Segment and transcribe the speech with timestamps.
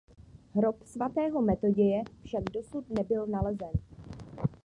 [0.53, 3.71] Hrob svatého Metoděje však dosud nebyl nalezen.